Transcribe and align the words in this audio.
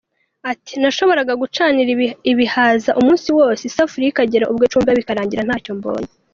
Ati“Nashoboraga 0.51 1.33
gucanira 1.41 1.89
ibihaza 2.31 2.91
umunsi 3.01 3.27
wose 3.37 3.61
isafuriya 3.69 4.11
ikagera 4.11 4.49
ubwo 4.51 4.63
icumba 4.67 4.97
bikarangira 4.99 5.43
ntacyo 5.47 5.71
mbonye. 5.77 6.11